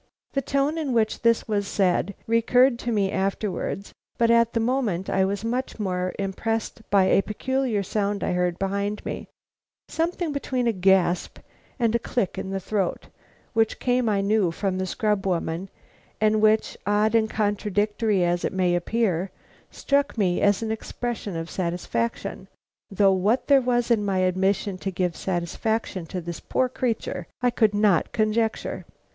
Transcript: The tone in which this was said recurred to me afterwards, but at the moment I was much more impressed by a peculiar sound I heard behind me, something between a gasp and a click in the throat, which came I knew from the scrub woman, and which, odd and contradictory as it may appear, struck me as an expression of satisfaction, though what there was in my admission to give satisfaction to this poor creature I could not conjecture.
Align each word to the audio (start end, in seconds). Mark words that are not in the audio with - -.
The 0.33 0.41
tone 0.41 0.79
in 0.79 0.93
which 0.93 1.21
this 1.21 1.47
was 1.47 1.67
said 1.67 2.15
recurred 2.25 2.79
to 2.79 2.91
me 2.91 3.11
afterwards, 3.11 3.93
but 4.17 4.31
at 4.31 4.53
the 4.53 4.59
moment 4.59 5.11
I 5.11 5.23
was 5.25 5.45
much 5.45 5.79
more 5.79 6.15
impressed 6.17 6.81
by 6.89 7.03
a 7.03 7.21
peculiar 7.21 7.83
sound 7.83 8.23
I 8.23 8.31
heard 8.33 8.57
behind 8.57 9.05
me, 9.05 9.27
something 9.87 10.31
between 10.31 10.65
a 10.65 10.71
gasp 10.71 11.37
and 11.77 11.93
a 11.93 11.99
click 11.99 12.39
in 12.39 12.49
the 12.49 12.59
throat, 12.59 13.09
which 13.53 13.77
came 13.77 14.09
I 14.09 14.21
knew 14.21 14.49
from 14.49 14.79
the 14.79 14.87
scrub 14.87 15.27
woman, 15.27 15.69
and 16.19 16.41
which, 16.41 16.75
odd 16.87 17.13
and 17.13 17.29
contradictory 17.29 18.23
as 18.25 18.43
it 18.43 18.53
may 18.53 18.73
appear, 18.73 19.29
struck 19.69 20.17
me 20.17 20.41
as 20.41 20.63
an 20.63 20.71
expression 20.71 21.35
of 21.35 21.47
satisfaction, 21.47 22.47
though 22.89 23.13
what 23.13 23.45
there 23.45 23.61
was 23.61 23.91
in 23.91 24.03
my 24.03 24.17
admission 24.17 24.79
to 24.79 24.89
give 24.89 25.15
satisfaction 25.15 26.07
to 26.07 26.21
this 26.21 26.39
poor 26.39 26.69
creature 26.69 27.27
I 27.43 27.51
could 27.51 27.75
not 27.75 28.11
conjecture. 28.11 28.87